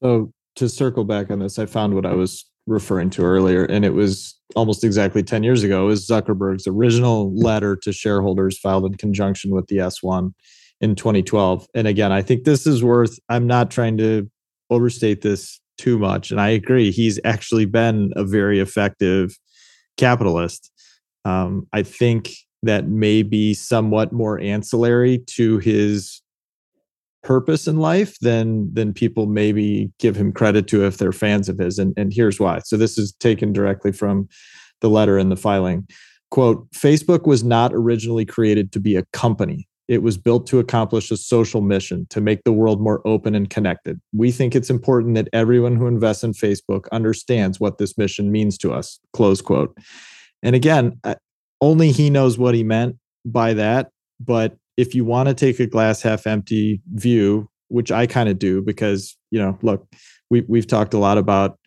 [0.01, 3.83] So to circle back on this, I found what I was referring to earlier, and
[3.83, 5.87] it was almost exactly 10 years ago.
[5.89, 10.33] is Zuckerberg's original letter to shareholders filed in conjunction with the S1
[10.81, 11.67] in 2012.
[11.73, 14.29] And again, I think this is worth, I'm not trying to
[14.69, 16.31] overstate this too much.
[16.31, 19.37] And I agree, he's actually been a very effective
[19.97, 20.71] capitalist.
[21.25, 22.31] Um, I think
[22.63, 26.21] that may be somewhat more ancillary to his
[27.27, 31.57] purpose in life than than people maybe give him credit to if they're fans of
[31.57, 32.59] his and, and here's why.
[32.59, 34.29] So this is taken directly from
[34.79, 35.85] the letter in the filing.
[36.31, 39.67] Quote facebook was not originally created to be a company.
[39.89, 43.49] It was built to accomplish a social mission to make the world more open and
[43.49, 43.99] connected.
[44.13, 48.57] We think it's important that everyone who invests in facebook understands what this mission means
[48.59, 48.99] to us.
[49.11, 49.77] Close quote.
[50.43, 51.15] And again uh,
[51.59, 53.89] only he knows what he meant by that
[54.21, 58.39] but if you want to take a glass half empty view, which I kind of
[58.39, 59.87] do, because you know, look,
[60.29, 61.59] we we've talked a lot about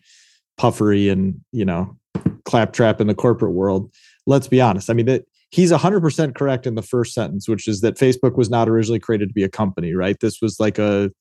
[0.57, 1.97] puffery and you know,
[2.45, 3.91] claptrap in the corporate world.
[4.25, 4.89] Let's be honest.
[4.89, 8.49] I mean, that he's 100% correct in the first sentence, which is that Facebook was
[8.49, 10.17] not originally created to be a company, right?
[10.19, 11.11] This was like a,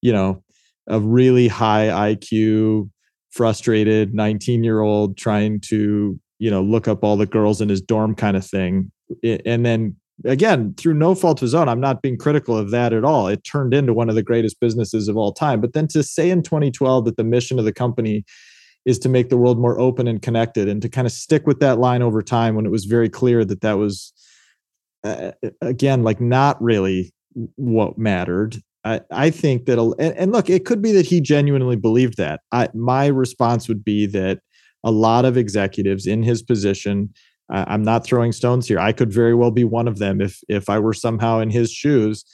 [0.00, 0.42] you know,
[0.86, 2.90] a really high IQ,
[3.30, 7.80] frustrated 19 year old trying to, you know, look up all the girls in his
[7.80, 8.90] dorm kind of thing.
[9.44, 12.92] And then again, through no fault of his own, I'm not being critical of that
[12.92, 13.28] at all.
[13.28, 15.60] It turned into one of the greatest businesses of all time.
[15.60, 18.24] But then to say in 2012 that the mission of the company
[18.84, 21.60] is to make the world more open and connected and to kind of stick with
[21.60, 24.12] that line over time when it was very clear that that was,
[25.04, 27.12] uh, again, like not really
[27.56, 28.56] what mattered.
[28.84, 32.40] I, I think that, and, look, it could be that he genuinely believed that.
[32.52, 34.40] I, my response would be that
[34.82, 37.12] a lot of executives in his position
[37.50, 38.78] I'm not throwing stones here.
[38.78, 41.72] I could very well be one of them if if I were somehow in his
[41.72, 42.24] shoes.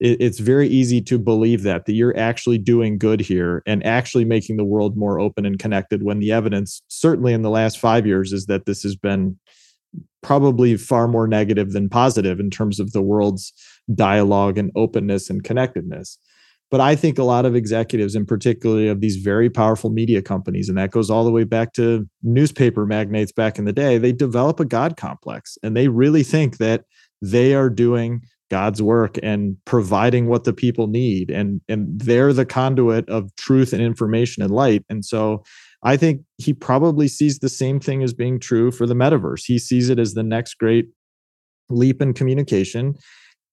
[0.00, 4.56] it's very easy to believe that that you're actually doing good here and actually making
[4.56, 6.02] the world more open and connected.
[6.02, 9.38] When the evidence, certainly in the last five years, is that this has been
[10.22, 13.52] probably far more negative than positive in terms of the world's
[13.94, 16.18] dialogue and openness and connectedness.
[16.70, 20.68] But I think a lot of executives, and particularly of these very powerful media companies,
[20.68, 24.12] and that goes all the way back to newspaper magnates back in the day, they
[24.12, 26.84] develop a God complex and they really think that
[27.22, 31.30] they are doing God's work and providing what the people need.
[31.30, 34.84] And, and they're the conduit of truth and information and light.
[34.88, 35.44] And so
[35.82, 39.44] I think he probably sees the same thing as being true for the metaverse.
[39.44, 40.86] He sees it as the next great
[41.68, 42.94] leap in communication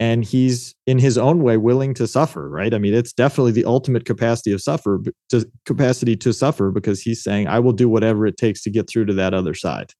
[0.02, 2.74] and he's in his own way willing to suffer right?
[2.74, 7.24] I mean it's definitely the ultimate capacity of suffer to capacity to suffer because he's
[7.24, 9.94] saying i will do whatever it takes to get through to that other side.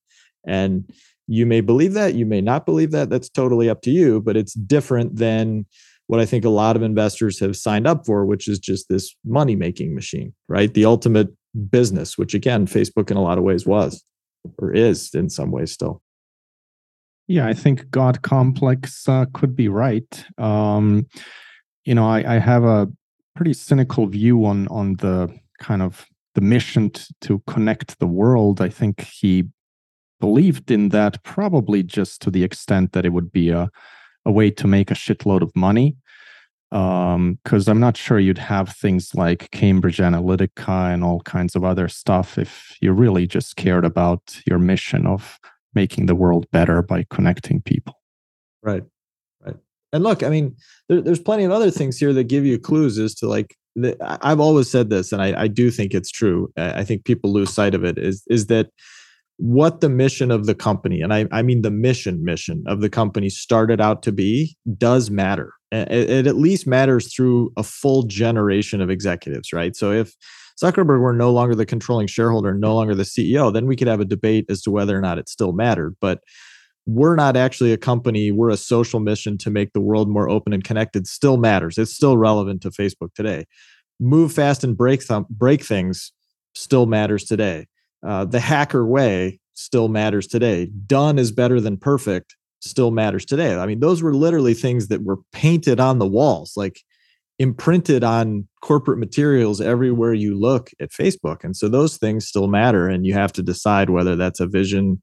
[0.46, 0.92] And
[1.28, 4.36] you may believe that you may not believe that that's totally up to you but
[4.36, 5.66] it's different than
[6.08, 9.16] what i think a lot of investors have signed up for which is just this
[9.24, 10.74] money making machine right?
[10.74, 11.30] The ultimate
[11.70, 14.04] business which again facebook in a lot of ways was
[14.58, 16.02] or is in some ways still
[17.28, 20.26] yeah, I think God complex uh, could be right.
[20.38, 21.08] Um,
[21.86, 22.88] you know, I, I, have a
[23.36, 26.06] pretty cynical view on on the kind of
[26.36, 28.62] the mission to, to connect the world.
[28.62, 29.46] I think he
[30.20, 33.70] believed in that probably just to the extent that it would be a
[34.26, 35.96] a way to make a shitload of money.
[36.70, 41.66] Because um, I'm not sure you'd have things like Cambridge Analytica and all kinds of
[41.66, 45.38] other stuff if you really just cared about your mission of
[45.74, 47.96] making the world better by connecting people.
[48.64, 48.84] Right.
[49.46, 49.56] Right.
[49.94, 50.56] And look, I mean,
[50.90, 53.96] there, there's plenty of other things here that give you clues as to like, the,
[54.22, 56.52] I've always said this, and I, I do think it's true.
[56.58, 58.70] I think people lose sight of it is, is that
[59.38, 62.90] what the mission of the company, and I, I mean the mission mission of the
[62.90, 65.54] company started out to be, does matter.
[65.72, 69.76] It, it at least matters through a full generation of executives, right?
[69.76, 70.14] So if
[70.62, 74.00] Zuckerberg were no longer the controlling shareholder, no longer the CEO, then we could have
[74.00, 75.96] a debate as to whether or not it still mattered.
[76.00, 76.20] But
[76.86, 80.54] we're not actually a company, we're a social mission to make the world more open
[80.54, 81.78] and connected still matters.
[81.78, 83.46] It's still relevant to Facebook today.
[84.00, 86.12] Move fast and break th- break things
[86.56, 87.68] still matters today.
[88.06, 90.68] Uh, the hacker way still matters today.
[90.88, 93.56] Done is better than perfect still matters today.
[93.56, 96.82] I mean, those were literally things that were painted on the walls, like
[97.42, 101.44] imprinted on corporate materials everywhere you look at Facebook.
[101.44, 102.88] And so those things still matter.
[102.88, 105.02] And you have to decide whether that's a vision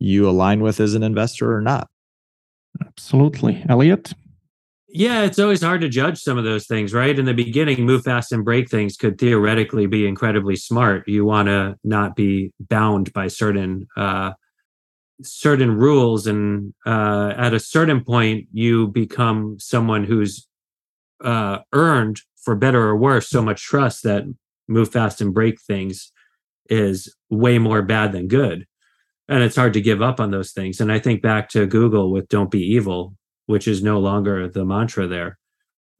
[0.00, 1.88] you align with as an investor or not.
[2.84, 3.64] Absolutely.
[3.68, 4.12] Elliot?
[4.88, 7.16] Yeah, it's always hard to judge some of those things, right?
[7.16, 11.06] In the beginning, move fast and break things could theoretically be incredibly smart.
[11.06, 14.32] You want to not be bound by certain uh,
[15.22, 20.46] certain rules, and uh, at a certain point, you become someone who's
[21.22, 24.24] uh, earned, for better or worse, so much trust that
[24.68, 26.12] move fast and break things
[26.68, 28.66] is way more bad than good,
[29.28, 30.80] and it's hard to give up on those things.
[30.80, 33.14] And I think back to Google with "Don't be evil."
[33.46, 35.38] which is no longer the mantra there.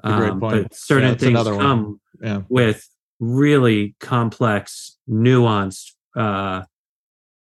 [0.05, 2.43] Um, but certain yeah, things come yeah.
[2.49, 2.89] with
[3.21, 6.63] really complex, nuanced uh,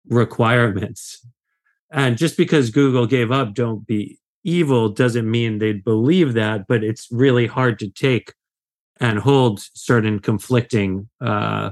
[0.08, 1.26] requirements.
[1.92, 6.84] And just because Google gave up, don't be evil, doesn't mean they believe that, but
[6.84, 8.34] it's really hard to take
[9.00, 11.72] and hold certain conflicting uh,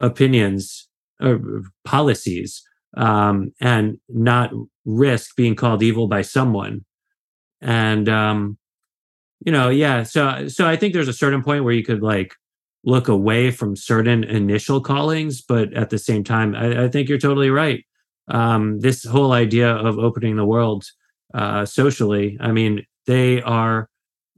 [0.00, 0.88] opinions
[1.20, 1.40] or
[1.84, 2.62] policies
[2.96, 4.50] um, and not
[4.84, 6.84] risk being called evil by someone.
[7.60, 8.58] And um
[9.44, 12.34] you know yeah so so i think there's a certain point where you could like
[12.84, 17.18] look away from certain initial callings but at the same time i, I think you're
[17.18, 17.84] totally right.
[18.28, 20.84] Um this whole idea of opening the world
[21.34, 22.36] uh socially.
[22.40, 23.88] I mean they are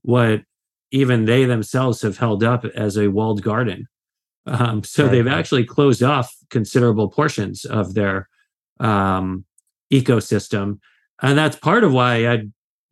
[0.02, 0.42] what
[0.90, 3.86] even they themselves have held up as a walled garden.
[4.46, 5.12] Um so right.
[5.12, 8.28] they've actually closed off considerable portions of their
[8.78, 9.44] um
[9.92, 10.78] ecosystem.
[11.22, 12.44] And that's part of why I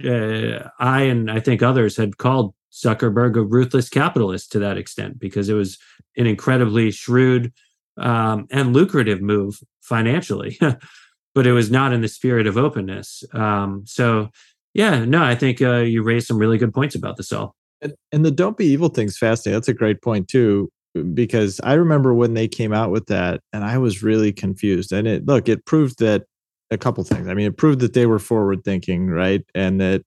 [0.05, 5.19] uh, I and I think others had called Zuckerberg a ruthless capitalist to that extent
[5.19, 5.79] because it was
[6.17, 7.53] an incredibly shrewd
[7.97, 10.59] um, and lucrative move financially,
[11.35, 13.23] but it was not in the spirit of openness.
[13.33, 14.31] Um, so,
[14.75, 17.55] yeah, no, I think uh, you raised some really good points about this all.
[17.81, 19.57] And, and the don't be evil thing's fascinating.
[19.57, 20.71] That's a great point too,
[21.15, 24.93] because I remember when they came out with that, and I was really confused.
[24.93, 26.25] And it look, it proved that
[26.71, 27.29] a couple things.
[27.29, 29.43] I mean, it proved that they were forward thinking, right?
[29.55, 30.03] And that,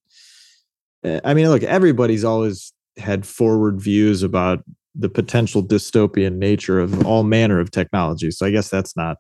[1.04, 4.64] eh, I mean, look, everybody's always had forward views about
[4.94, 8.30] the potential dystopian nature of all manner of technology.
[8.32, 9.18] So I guess that's not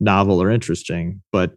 [0.00, 1.52] novel or interesting, but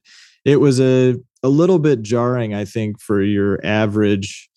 [0.45, 4.49] it was a a little bit jarring, I think, for your average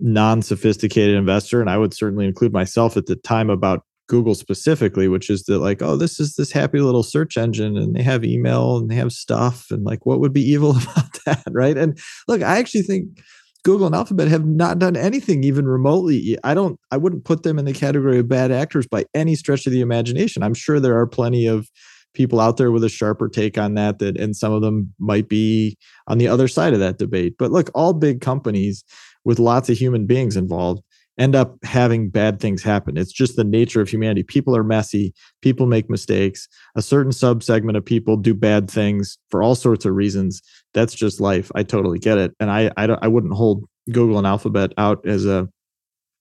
[0.00, 5.30] non-sophisticated investor, and I would certainly include myself at the time about Google specifically, which
[5.30, 8.76] is that like, oh, this is this happy little search engine and they have email
[8.76, 11.76] and they have stuff and like what would be evil about that, right?
[11.76, 11.98] And
[12.28, 13.20] look, I actually think
[13.64, 16.36] Google and Alphabet have not done anything even remotely.
[16.44, 19.66] I don't I wouldn't put them in the category of bad actors by any stretch
[19.66, 20.42] of the imagination.
[20.42, 21.70] I'm sure there are plenty of
[22.14, 25.28] people out there with a sharper take on that that and some of them might
[25.28, 27.34] be on the other side of that debate.
[27.38, 28.84] But look, all big companies
[29.24, 30.82] with lots of human beings involved
[31.18, 32.96] end up having bad things happen.
[32.96, 34.22] It's just the nature of humanity.
[34.24, 36.48] People are messy, people make mistakes.
[36.74, 40.42] A certain subsegment of people do bad things for all sorts of reasons.
[40.72, 41.52] That's just life.
[41.54, 42.32] I totally get it.
[42.40, 45.48] And I I, I wouldn't hold Google and Alphabet out as a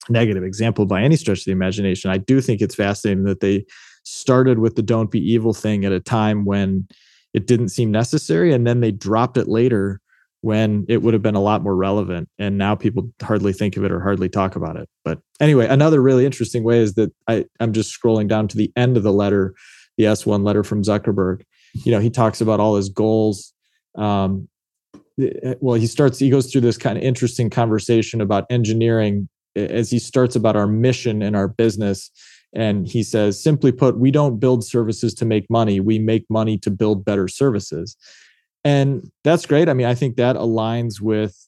[0.09, 2.11] negative example by any stretch of the imagination.
[2.11, 3.65] I do think it's fascinating that they
[4.03, 6.87] started with the don't be evil thing at a time when
[7.33, 9.99] it didn't seem necessary and then they dropped it later
[10.43, 12.27] when it would have been a lot more relevant.
[12.37, 14.89] And now people hardly think of it or hardly talk about it.
[15.05, 18.69] But anyway, another really interesting way is that I, I'm just scrolling down to the
[18.75, 19.53] end of the letter,
[19.97, 21.43] the S1 letter from Zuckerberg.
[21.73, 23.53] You know, he talks about all his goals.
[23.95, 24.49] Um,
[25.17, 29.89] eh, well, he starts, he goes through this kind of interesting conversation about engineering as
[29.89, 32.11] he starts about our mission and our business.
[32.55, 35.79] And he says, simply put, we don't build services to make money.
[35.79, 37.97] We make money to build better services.
[38.63, 39.69] And that's great.
[39.69, 41.47] I mean, I think that aligns with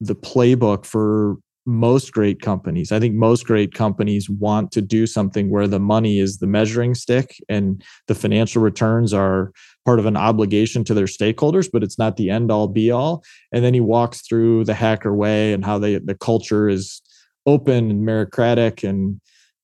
[0.00, 2.90] the playbook for most great companies.
[2.90, 6.94] I think most great companies want to do something where the money is the measuring
[6.94, 9.52] stick and the financial returns are
[9.84, 13.22] part of an obligation to their stakeholders, but it's not the end all be all.
[13.52, 17.00] And then he walks through the hacker way and how they the culture is
[17.46, 19.20] open and meritocratic and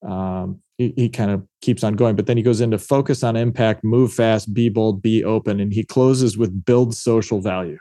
[0.09, 3.37] um, he, he kind of keeps on going but then he goes into focus on
[3.37, 7.79] impact move fast be bold be open and he closes with build social value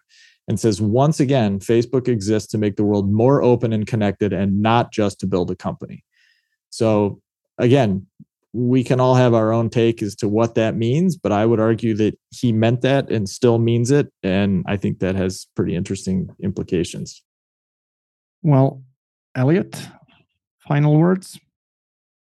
[0.48, 4.62] and says once again facebook exists to make the world more open and connected and
[4.62, 6.04] not just to build a company.
[6.70, 7.22] So
[7.58, 8.08] again
[8.54, 11.60] we can all have our own take as to what that means but i would
[11.60, 15.76] argue that he meant that and still means it and i think that has pretty
[15.76, 17.22] interesting implications.
[18.41, 18.82] Well
[19.36, 19.88] elliot
[20.68, 21.39] final words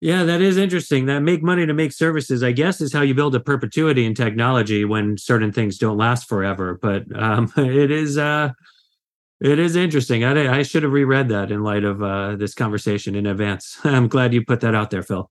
[0.02, 1.06] Yeah, that is interesting.
[1.06, 4.16] That make money to make services, I guess, is how you build a perpetuity in
[4.16, 6.76] technology when certain things don't last forever.
[6.82, 8.50] But um, it is uh,
[9.40, 10.24] it is interesting.
[10.24, 13.78] I, I should have reread that in light of uh, this conversation in advance.
[13.84, 15.30] I'm glad you put that out there, Phil.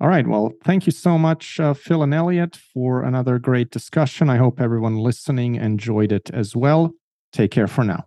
[0.00, 0.26] All right.
[0.26, 4.30] Well, thank you so much, uh, Phil and Elliot, for another great discussion.
[4.30, 6.92] I hope everyone listening enjoyed it as well.
[7.32, 8.06] Take care for now.